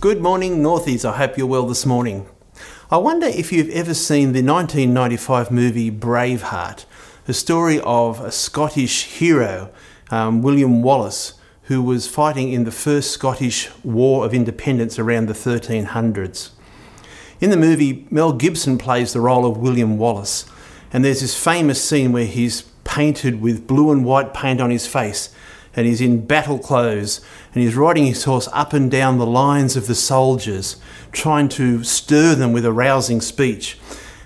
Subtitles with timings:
[0.00, 1.04] Good morning, Northies.
[1.04, 2.28] I hope you're well this morning.
[2.88, 6.84] I wonder if you've ever seen the 1995 movie Braveheart,
[7.24, 9.72] the story of a Scottish hero,
[10.12, 11.32] um, William Wallace,
[11.62, 16.50] who was fighting in the first Scottish War of Independence around the 1300s.
[17.40, 20.44] In the movie, Mel Gibson plays the role of William Wallace,
[20.92, 24.86] and there's this famous scene where he's painted with blue and white paint on his
[24.86, 25.34] face
[25.74, 27.20] and he's in battle clothes
[27.54, 30.76] and he's riding his horse up and down the lines of the soldiers,
[31.12, 33.78] trying to stir them with a rousing speech.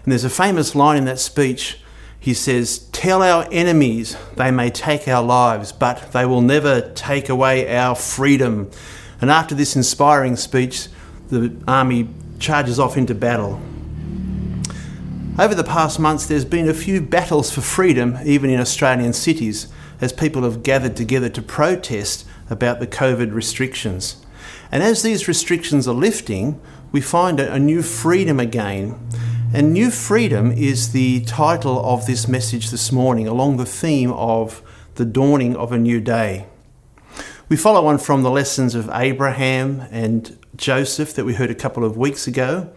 [0.05, 1.79] And there's a famous line in that speech.
[2.19, 7.29] He says, Tell our enemies they may take our lives, but they will never take
[7.29, 8.71] away our freedom.
[9.21, 10.89] And after this inspiring speech,
[11.29, 13.61] the army charges off into battle.
[15.39, 19.69] Over the past months, there's been a few battles for freedom, even in Australian cities
[20.03, 24.27] as people have gathered together to protest about the COVID restrictions.
[24.73, 28.99] And as these restrictions are lifting, we find a, new freedom again.
[29.55, 34.61] And New Freedom is the title of this message this morning, along the theme of
[34.97, 36.47] the dawning of a new day.
[37.49, 41.85] We follow on from the lessons of Abraham and Joseph that we heard a couple
[41.85, 42.73] of weeks ago,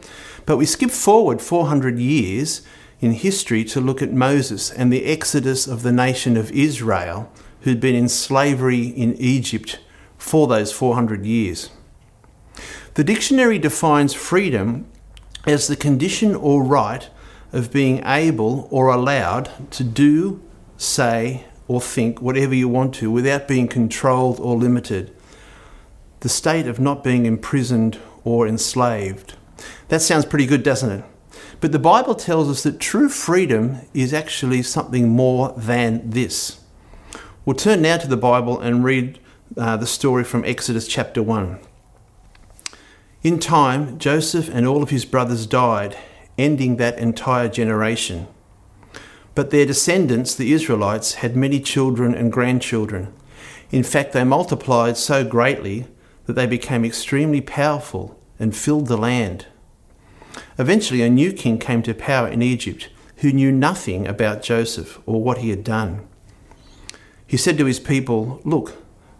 [0.46, 2.62] but we skip forward 400 years
[3.06, 7.80] in history to look at Moses and the exodus of the nation of Israel, who'd
[7.80, 9.80] been in slavery in Egypt
[10.18, 11.70] for those 400 years.
[12.96, 14.88] The dictionary defines freedom
[15.46, 17.10] as the condition or right
[17.54, 20.42] of being able or allowed to do,
[20.78, 25.16] say, or think whatever you want to without being controlled or limited.
[26.22, 29.36] The state of not being imprisoned or enslaved.
[29.90, 31.06] That sounds pretty good, doesn't it?
[31.66, 36.60] But the Bible tells us that true freedom is actually something more than this.
[37.44, 39.18] We'll turn now to the Bible and read
[39.58, 41.58] uh, the story from Exodus chapter 1.
[43.24, 45.98] In time, Joseph and all of his brothers died,
[46.38, 48.28] ending that entire generation.
[49.34, 53.12] But their descendants, the Israelites, had many children and grandchildren.
[53.72, 55.88] In fact, they multiplied so greatly
[56.28, 59.48] that they became extremely powerful and filled the land.
[60.58, 65.22] Eventually, a new king came to power in Egypt who knew nothing about Joseph or
[65.22, 66.08] what he had done.
[67.28, 68.76] He said to his people, Look,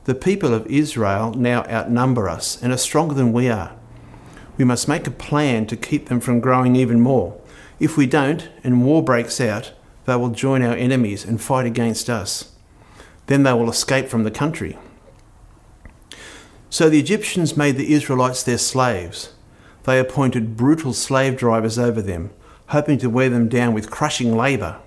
[0.06, 3.76] the people of Israel now outnumber us and are stronger than we are.
[4.58, 7.40] We must make a plan to keep them from growing even more.
[7.80, 9.74] If we don't, and war breaks out,
[10.06, 12.54] they will join our enemies and fight against us.
[13.26, 14.78] Then they will escape from the country.
[16.70, 19.35] So the Egyptians made the Israelites their slaves
[19.86, 22.32] they appointed brutal slave drivers over them,
[22.68, 24.80] hoping to wear them down with crushing labour.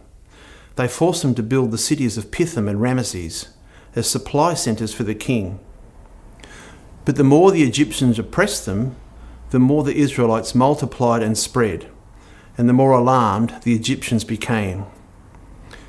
[0.74, 3.48] They forced them to build the cities of Pithom and Ramesses
[3.94, 5.60] as supply centres for the king.
[7.04, 8.96] But the more the Egyptians oppressed them,
[9.50, 11.88] the more the Israelites multiplied and spread,
[12.56, 14.84] and the more alarmed the Egyptians became.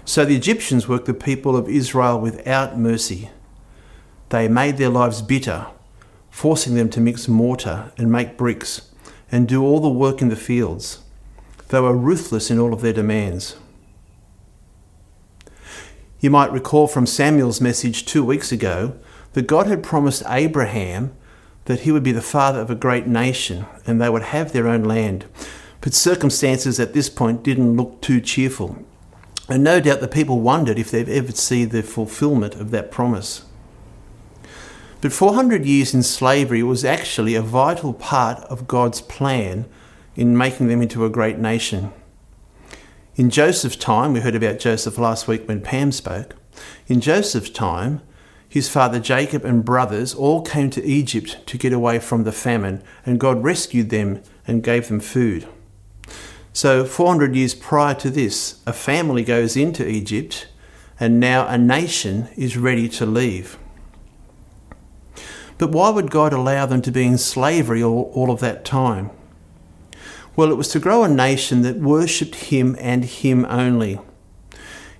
[0.05, 3.31] So the Egyptians worked the people of Israel without mercy.
[4.29, 5.67] They made their lives bitter,
[6.29, 8.88] forcing them to mix mortar and make bricks
[9.31, 10.99] and do all the work in the fields.
[11.69, 13.55] They were ruthless in all of their demands.
[16.19, 18.95] You might recall from Samuel's message two weeks ago
[19.33, 21.15] that God had promised Abraham
[21.65, 24.67] that he would be the father of a great nation and they would have their
[24.67, 25.25] own land.
[25.81, 28.83] But circumstances at this point didn't look too cheerful.
[29.47, 33.45] And no doubt the people wondered if they'd ever see the fulfillment of that promise.
[35.01, 39.65] But 400 years in slavery was actually a vital part of God's plan
[40.15, 41.93] in making them into a great nation.
[43.15, 46.35] In Joseph's time, we heard about Joseph last week when Pam spoke.
[46.87, 48.01] In Joseph's time,
[48.49, 52.83] his father Jacob and brothers all came to Egypt to get away from the famine,
[53.05, 55.47] and God rescued them and gave them food.
[56.51, 60.47] So, 400 years prior to this, a family goes into Egypt,
[60.99, 63.57] and now a nation is ready to leave.
[65.59, 69.11] But why would God allow them to be in slavery all, all of that time?
[70.35, 73.99] Well, it was to grow a nation that worshipped Him and Him only.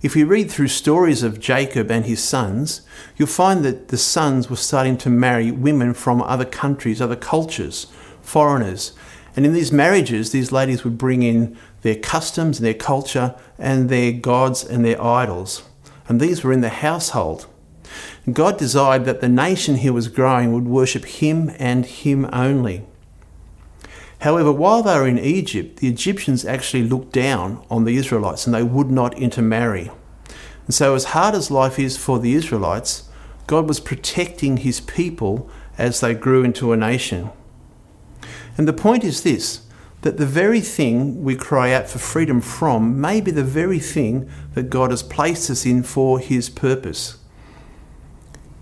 [0.02, 2.82] If you read through stories of Jacob and his sons,
[3.16, 7.88] you'll find that the sons were starting to marry women from other countries, other cultures,
[8.22, 8.94] foreigners.
[9.36, 13.90] And in these marriages, these ladies would bring in their customs and their culture and
[13.90, 15.64] their gods and their idols.
[16.08, 17.48] And these were in the household.
[18.32, 22.86] God desired that the nation he was growing would worship him and him only.
[24.20, 28.54] However, while they were in Egypt, the Egyptians actually looked down on the Israelites and
[28.54, 29.92] they would not intermarry.
[30.66, 33.10] And so, as hard as life is for the Israelites,
[33.48, 37.32] God was protecting his people as they grew into a nation.
[38.58, 39.62] And the point is this
[40.02, 44.30] that the very thing we cry out for freedom from may be the very thing
[44.54, 47.19] that God has placed us in for His purpose.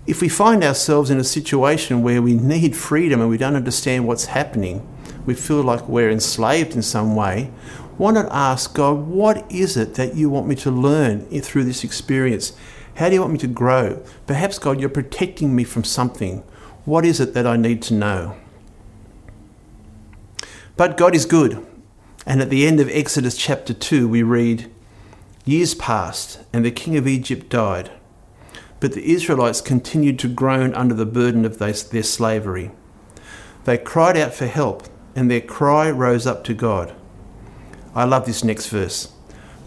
[0.08, 4.06] If we find ourselves in a situation where we need freedom and we don't understand
[4.06, 4.88] what's happening,
[5.26, 7.52] we feel like we're enslaved in some way,
[7.98, 11.84] why not ask God, what is it that you want me to learn through this
[11.84, 12.54] experience?
[12.94, 14.02] How do you want me to grow?
[14.26, 16.38] Perhaps, God, you're protecting me from something.
[16.86, 18.34] What is it that I need to know?
[20.78, 21.66] But God is good.
[22.24, 24.72] And at the end of Exodus chapter 2, we read,
[25.44, 27.90] Years passed, and the king of Egypt died.
[28.80, 32.70] But the Israelites continued to groan under the burden of their slavery.
[33.64, 34.84] They cried out for help,
[35.16, 36.94] and their cry rose up to God.
[37.94, 39.12] I love this next verse.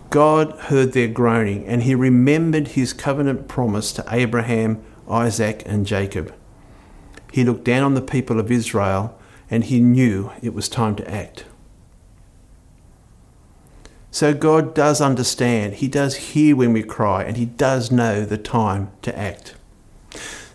[0.09, 6.33] God heard their groaning, and he remembered his covenant promise to Abraham, Isaac, and Jacob.
[7.31, 9.17] He looked down on the people of Israel,
[9.49, 11.45] and he knew it was time to act.
[14.11, 18.37] So God does understand, He does hear when we cry, and He does know the
[18.37, 19.55] time to act.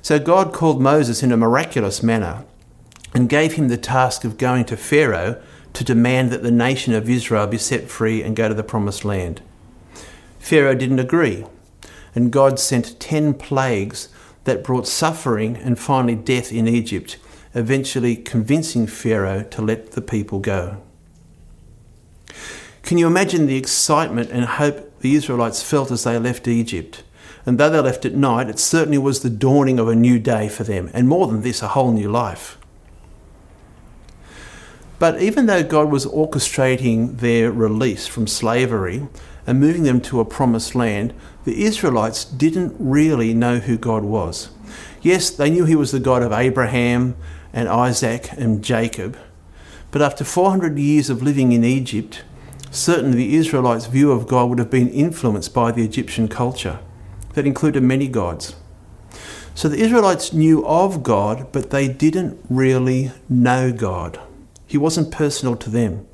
[0.02, 2.44] So God called Moses in a miraculous manner
[3.12, 5.42] and gave him the task of going to Pharaoh
[5.72, 9.04] to demand that the nation of Israel be set free and go to the promised
[9.04, 9.40] land.
[10.38, 11.44] Pharaoh didn't agree,
[12.14, 14.08] and God sent ten plagues
[14.44, 17.16] that brought suffering and finally death in Egypt,
[17.54, 20.80] eventually convincing Pharaoh to let the people go.
[22.86, 27.02] Can you imagine the excitement and hope the Israelites felt as they left Egypt?
[27.44, 30.48] And though they left at night, it certainly was the dawning of a new day
[30.48, 32.56] for them, and more than this, a whole new life.
[35.00, 39.08] But even though God was orchestrating their release from slavery
[39.48, 41.12] and moving them to a promised land,
[41.44, 44.50] the Israelites didn't really know who God was.
[45.02, 47.16] Yes, they knew He was the God of Abraham
[47.52, 49.18] and Isaac and Jacob,
[49.90, 52.22] but after 400 years of living in Egypt,
[52.76, 56.78] certainly the Israelites' view of God would have been influenced by the Egyptian culture
[57.34, 58.54] that included many gods.
[59.54, 64.20] So the Israelites knew of God, but they didn't really know God.
[64.66, 66.06] He wasn't personal to them.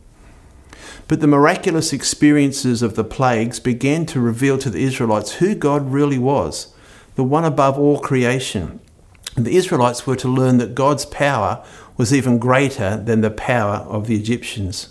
[1.08, 5.90] But the miraculous experiences of the plagues began to reveal to the Israelites who God
[5.90, 6.72] really was,
[7.16, 8.80] the one above all creation.
[9.36, 11.64] And the Israelites were to learn that God's power
[11.96, 14.90] was even greater than the power of the Egyptians.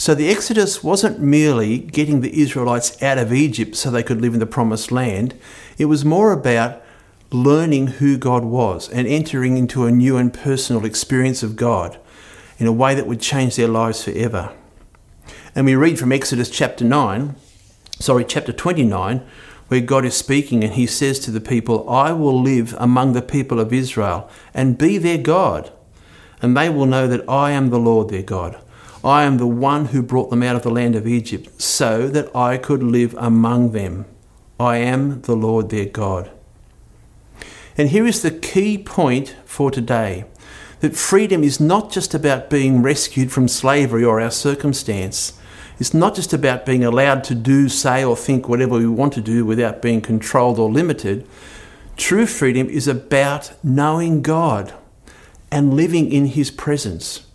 [0.00, 4.32] So the Exodus wasn't merely getting the Israelites out of Egypt so they could live
[4.32, 5.34] in the promised land,
[5.76, 6.80] it was more about
[7.32, 11.98] learning who God was and entering into a new and personal experience of God
[12.58, 14.52] in a way that would change their lives forever.
[15.56, 17.34] And we read from Exodus chapter 9,
[17.98, 19.26] sorry, chapter 29,
[19.66, 23.20] where God is speaking and he says to the people, I will live among the
[23.20, 25.72] people of Israel and be their God,
[26.40, 28.62] and they will know that I am the Lord their God.
[29.08, 32.36] I am the one who brought them out of the land of Egypt, so that
[32.36, 34.04] I could live among them.
[34.60, 36.30] I am the Lord their God.
[37.78, 40.26] And here is the key point for today
[40.80, 45.32] that freedom is not just about being rescued from slavery or our circumstance.
[45.80, 49.22] It's not just about being allowed to do, say, or think whatever we want to
[49.22, 51.26] do without being controlled or limited.
[51.96, 54.74] True freedom is about knowing God
[55.50, 57.27] and living in His presence.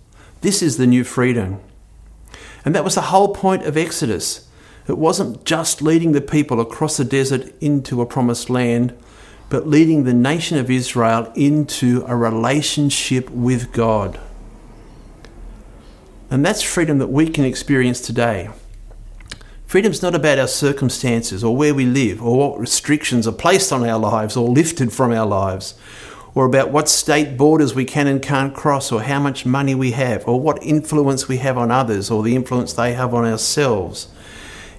[0.44, 1.62] This is the new freedom.
[2.66, 4.50] And that was the whole point of Exodus.
[4.90, 8.94] It wasn't just leading the people across the desert into a promised land,
[9.50, 14.20] but leading the nation of Israel into a relationship with God.
[16.30, 18.50] And that's freedom that we can experience today.
[19.66, 23.88] Freedom's not about our circumstances or where we live or what restrictions are placed on
[23.88, 25.76] our lives or lifted from our lives
[26.36, 29.92] or about what state borders we can and can't cross or how much money we
[29.92, 34.08] have or what influence we have on others or the influence they have on ourselves.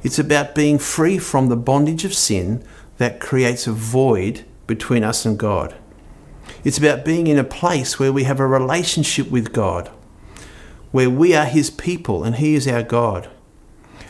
[0.02, 2.64] It's about being free from the bondage of sin
[2.99, 5.75] that creates a void between us and God.
[6.64, 9.90] It's about being in a place where we have a relationship with God,
[10.90, 13.30] where we are His people and He is our God.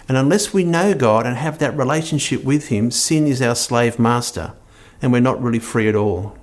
[0.08, 3.98] And unless we know God and have that relationship with Him, sin is our slave
[3.98, 4.52] master,
[5.00, 6.36] and we're not really free at all.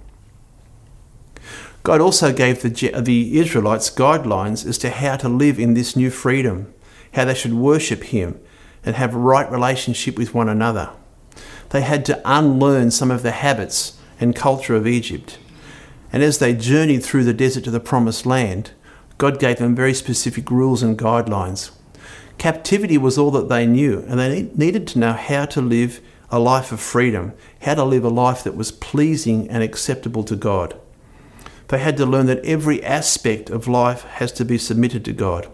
[1.84, 2.70] God also gave the,
[3.02, 6.74] the Israelites guidelines as to how to live in this new freedom,
[7.14, 8.40] how they should worship Him
[8.84, 10.92] and have right relationship with one another.
[11.70, 15.40] They had to unlearn some of the habits and culture of Egypt.
[16.14, 18.72] And as they journeyed through the desert to the promised land,
[19.18, 21.72] God gave them very specific rules and guidelines.
[22.38, 26.40] Captivity was all that they knew, and they needed to know how to live a
[26.40, 30.80] life of freedom, how to live a life that was pleasing and acceptable to God.
[31.72, 35.48] They had to learn that every aspect of life has to be submitted to God.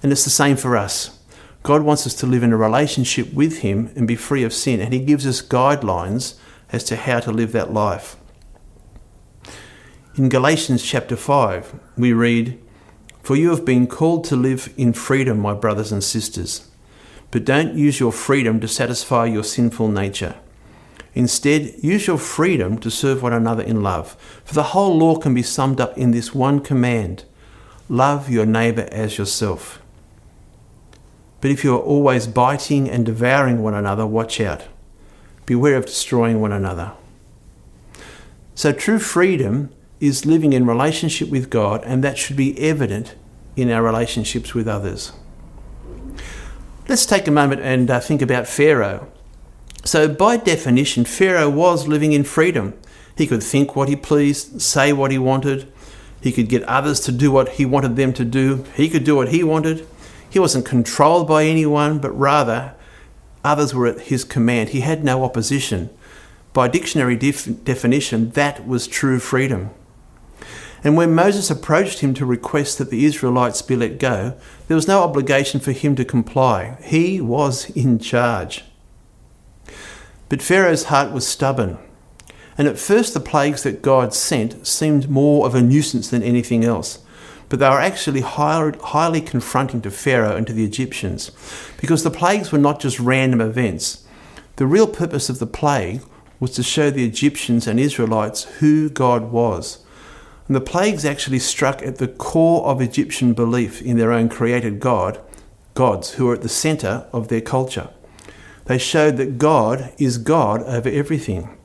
[0.00, 1.18] And it's the same for us.
[1.64, 4.80] God wants us to live in a relationship with Him and be free of sin,
[4.80, 6.36] and He gives us guidelines
[6.70, 8.14] as to how to live that life.
[10.14, 12.62] In Galatians chapter 5, we read,
[13.24, 16.70] For you have been called to live in freedom, my brothers and sisters.
[17.32, 20.36] But don't use your freedom to satisfy your sinful nature.
[21.14, 24.16] Instead, use your freedom to serve one another in love.
[24.44, 27.24] For the whole law can be summed up in this one command
[27.88, 29.80] love your neighbour as yourself.
[31.40, 34.64] But if you are always biting and devouring one another, watch out.
[35.44, 36.92] Beware of destroying one another.
[38.54, 43.14] So, true freedom is living in relationship with God, and that should be evident
[43.56, 45.12] in our relationships with others.
[46.88, 49.10] Let's take a moment and uh, think about Pharaoh.
[49.84, 52.74] So, by definition, Pharaoh was living in freedom.
[53.16, 55.70] He could think what he pleased, say what he wanted,
[56.20, 59.14] he could get others to do what he wanted them to do, he could do
[59.14, 59.86] what he wanted.
[60.30, 62.74] He wasn't controlled by anyone, but rather
[63.44, 64.70] others were at his command.
[64.70, 65.90] He had no opposition.
[66.54, 69.70] By dictionary def- definition, that was true freedom.
[70.82, 74.34] And when Moses approached him to request that the Israelites be let go,
[74.66, 76.78] there was no obligation for him to comply.
[76.82, 78.64] He was in charge.
[80.28, 81.78] But Pharaoh's heart was stubborn.
[82.56, 86.64] And at first, the plagues that God sent seemed more of a nuisance than anything
[86.64, 87.04] else
[87.48, 91.30] but they were actually highly confronting to Pharaoh and to the Egyptians
[91.80, 94.04] because the plagues were not just random events.
[94.56, 96.02] The real purpose of the plague
[96.40, 99.78] was to show the Egyptians and Israelites who God was.
[100.46, 104.80] And the plagues actually struck at the core of Egyptian belief in their own created
[104.80, 105.20] God,
[105.74, 107.90] gods who were at the center of their culture.
[108.66, 111.56] They showed that God is God over everything.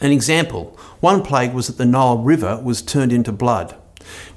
[0.00, 3.76] An example one plague was that the Nile River was turned into blood.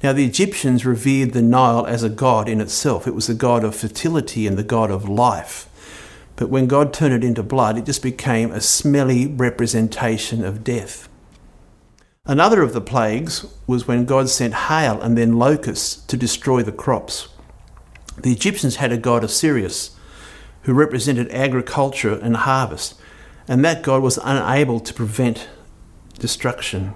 [0.02, 3.08] Now, the Egyptians revered the Nile as a god in itself.
[3.08, 5.68] It was the god of fertility and the god of life.
[6.36, 11.10] But when God turned it into blood, it just became a smelly representation of death.
[12.26, 16.72] Another of the plagues was when God sent hail and then locusts to destroy the
[16.72, 17.28] crops.
[18.18, 19.98] The Egyptians had a god Osiris
[20.64, 23.00] who represented agriculture and harvest,
[23.48, 25.48] and that god was unable to prevent
[26.20, 26.94] destruction.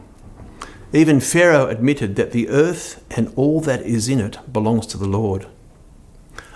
[0.92, 5.08] Even Pharaoh admitted that the earth and all that is in it belongs to the
[5.08, 5.48] Lord.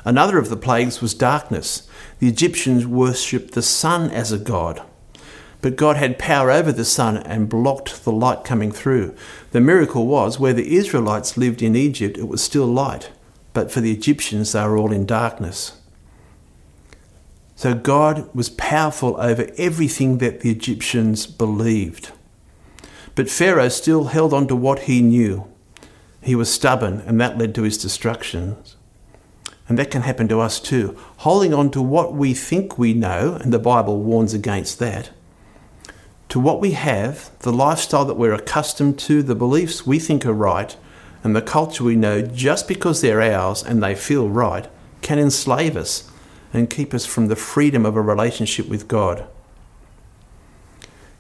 [0.06, 1.90] Another of the plagues was darkness.
[2.20, 4.84] The Egyptians worshipped the sun as a god.
[5.62, 9.16] But God had power over the sun and blocked the light coming through.
[9.52, 13.10] The miracle was where the Israelites lived in Egypt, it was still light,
[13.54, 15.77] but for the Egyptians, they were all in darkness.
[17.58, 22.12] So God was powerful over everything that the Egyptians believed.
[23.16, 25.48] But Pharaoh still held on to what he knew.
[26.22, 28.58] He was stubborn, and that led to his destruction.
[29.68, 30.96] And that can happen to us too.
[31.18, 35.10] Holding on to what we think we know, and the Bible warns against that,
[36.30, 40.34] to what we have, the lifestyle that we're accustomed to, the beliefs we think are
[40.34, 40.78] right,
[41.24, 44.68] and the culture we know just because they're ours and they feel right,
[45.02, 46.12] can enslave us
[46.54, 49.28] and keep us from the freedom of a relationship with God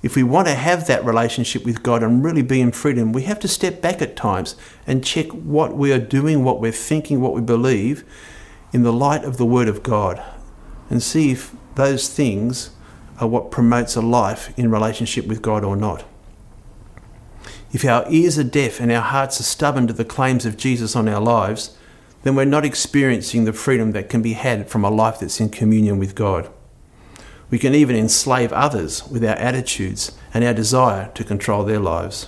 [0.04, 3.24] if we want to have that relationship with God and really be in freedom, we
[3.24, 4.56] have to step back at times
[4.86, 8.06] and check what we are doing, what we're thinking, what we believe
[8.72, 10.24] in the light of the Word of God
[10.90, 12.70] and see if those things
[13.20, 16.06] are what promotes a life in relationship with God or not.
[17.74, 20.96] If our ears are deaf and our hearts are stubborn to the claims of Jesus
[20.96, 21.76] on our lives,
[22.24, 25.50] then we're not experiencing the freedom that can be had from a life that's in
[25.50, 26.50] communion with God.
[27.50, 32.28] We can even enslave others with our attitudes and our desire to control their lives.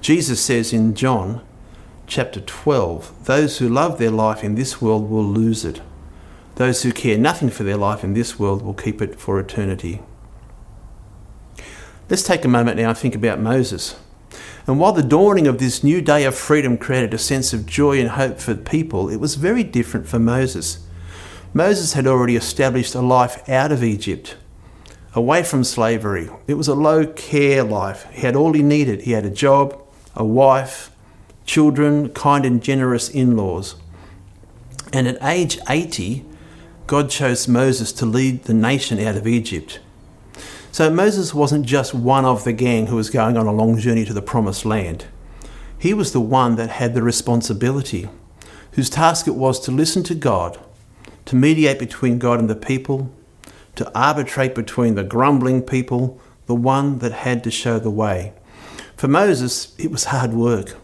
[0.00, 1.44] Jesus says in John
[2.06, 5.80] chapter 12 those who love their life in this world will lose it.
[6.56, 10.02] Those who care nothing for their life in this world will keep it for eternity.
[12.10, 13.96] Let's take a moment now and think about Moses.
[14.66, 18.00] And while the dawning of this new day of freedom created a sense of joy
[18.00, 20.86] and hope for the people, it was very different for Moses.
[21.52, 24.36] Moses had already established a life out of Egypt,
[25.14, 26.30] away from slavery.
[26.46, 28.06] It was a low care life.
[28.10, 29.02] He had all he needed.
[29.02, 29.78] He had a job,
[30.16, 30.90] a wife,
[31.44, 33.76] children, kind and generous in laws.
[34.92, 36.24] And at age 80,
[36.86, 39.80] God chose Moses to lead the nation out of Egypt.
[40.74, 44.04] So Moses wasn't just one of the gang who was going on a long journey
[44.06, 45.04] to the promised land.
[45.78, 48.08] He was the one that had the responsibility,
[48.72, 50.58] whose task it was to listen to God
[51.26, 53.08] to mediate between God and the people,
[53.76, 58.32] to arbitrate between the grumbling people, the one that had to show the way,
[58.96, 60.74] For Moses, it was hard work.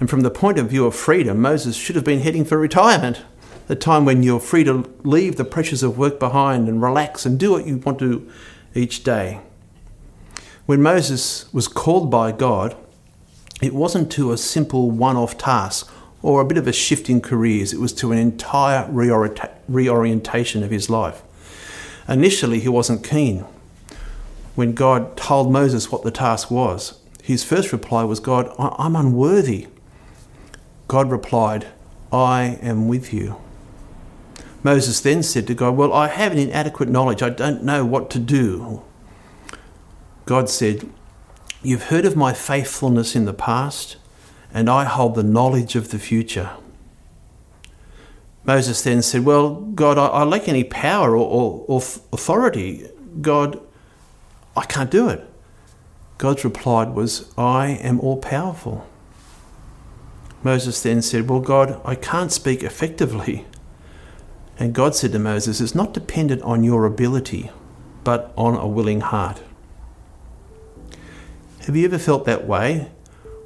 [0.00, 3.22] And from the point of view of freedom, Moses should have been heading for retirement,
[3.68, 7.38] the time when you're free to leave the pressures of work behind and relax and
[7.38, 8.28] do what you want to
[8.74, 9.40] each day.
[10.66, 12.76] When Moses was called by God,
[13.60, 15.90] it wasn't to a simple one off task
[16.22, 20.62] or a bit of a shift in careers, it was to an entire reorienta- reorientation
[20.62, 21.22] of his life.
[22.08, 23.44] Initially, he wasn't keen.
[24.54, 29.68] When God told Moses what the task was, his first reply was, God, I'm unworthy.
[30.88, 31.68] God replied,
[32.12, 33.36] I am with you.
[34.62, 37.22] Moses then said to God, Well, I have an inadequate knowledge.
[37.22, 38.82] I don't know what to do.
[40.26, 40.88] God said,
[41.62, 43.96] You've heard of my faithfulness in the past,
[44.52, 46.50] and I hold the knowledge of the future.
[48.44, 51.78] Moses then said, Well, God, I, I lack any power or, or, or
[52.12, 52.88] authority.
[53.20, 53.60] God,
[54.56, 55.26] I can't do it.
[56.18, 58.86] God's reply was, I am all powerful.
[60.42, 63.46] Moses then said, Well, God, I can't speak effectively.
[64.60, 67.50] And God said to Moses, It's not dependent on your ability,
[68.04, 69.42] but on a willing heart.
[71.60, 72.90] Have you ever felt that way?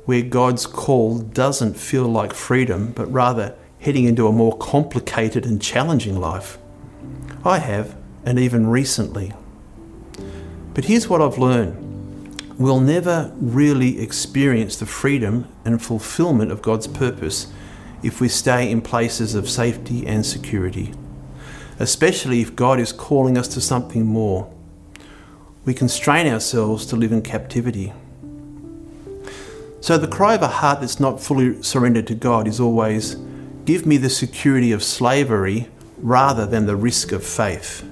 [0.07, 5.63] Where God's call doesn't feel like freedom, but rather heading into a more complicated and
[5.63, 6.59] challenging life?
[7.45, 9.33] I have, and even recently.
[10.75, 11.83] But here's what I've learned
[12.59, 17.53] we'll never really experience the freedom and fulfillment of God's purpose
[18.03, 20.93] if we stay in places of safety and security,
[21.79, 24.53] especially if God is calling us to something more.
[25.65, 27.93] We constrain ourselves to live in captivity.
[29.81, 33.17] So, the cry of a heart that's not fully surrendered to God is always
[33.65, 37.87] give me the security of slavery rather than the risk of faith.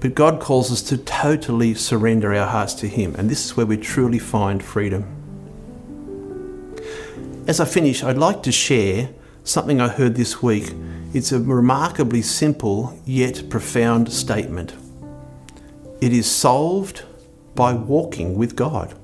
[0.00, 3.64] But God calls us to totally surrender our hearts to Him, and this is where
[3.64, 5.06] we truly find freedom.
[7.46, 9.10] As I finish, I'd like to share
[9.44, 10.74] something I heard this week.
[11.14, 14.74] It's a remarkably simple yet profound statement.
[16.00, 17.04] It is solved
[17.54, 18.94] by walking with God.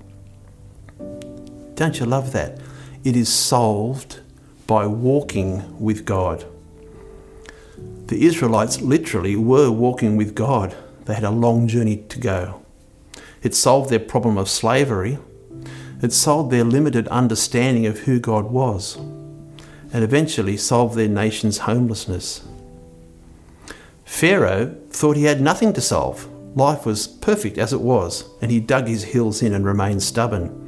[1.76, 2.58] Don't you love that?
[3.04, 4.22] It is solved
[4.66, 6.44] by walking with God.
[8.08, 10.76] The Israelites literally were walking with God.
[11.04, 12.60] They had a long journey to go.
[13.40, 15.18] It solved their problem of slavery.
[16.02, 18.98] It solved their limited understanding of who God was.
[19.92, 22.46] And eventually solve their nation's homelessness.
[24.04, 26.28] Pharaoh thought he had nothing to solve.
[26.56, 30.60] Life was perfect as it was, and he dug his heels in and remained stubborn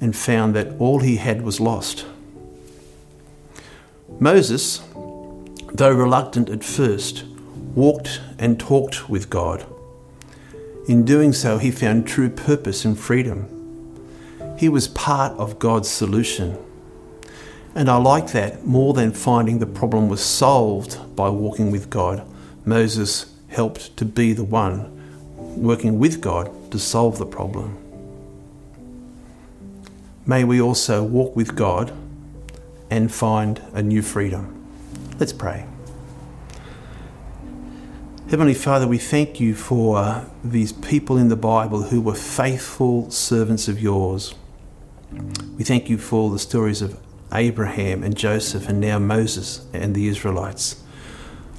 [0.00, 2.04] and found that all he had was lost.
[4.20, 4.82] Moses,
[5.72, 7.24] though reluctant at first,
[7.74, 9.66] walked and talked with God.
[10.88, 13.48] In doing so, he found true purpose and freedom.
[14.58, 16.56] He was part of God's solution.
[17.76, 22.26] And I like that more than finding the problem was solved by walking with God.
[22.64, 24.90] Moses helped to be the one
[25.36, 27.76] working with God to solve the problem.
[30.24, 31.92] May we also walk with God
[32.88, 34.66] and find a new freedom.
[35.18, 35.66] Let's pray.
[38.30, 43.68] Heavenly Father, we thank you for these people in the Bible who were faithful servants
[43.68, 44.34] of yours.
[45.58, 46.98] We thank you for the stories of
[47.32, 50.82] Abraham and Joseph and now Moses and the Israelites.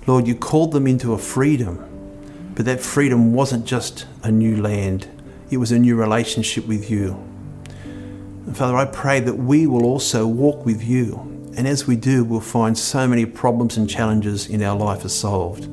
[0.05, 1.83] Lord, you called them into a freedom,
[2.55, 5.07] but that freedom wasn't just a new land,
[5.49, 7.13] it was a new relationship with you.
[8.45, 11.19] And Father, I pray that we will also walk with you,
[11.57, 15.09] and as we do, we'll find so many problems and challenges in our life are
[15.09, 15.69] solved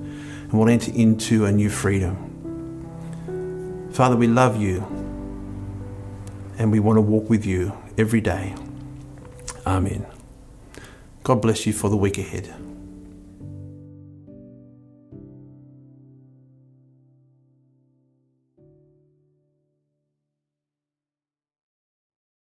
[0.55, 2.17] and we'll enter into a new freedom.
[3.93, 4.83] Father, we love you
[6.59, 8.55] and we want to walk with you every day.
[9.67, 10.07] Amen.
[11.23, 12.53] God bless you for the week ahead.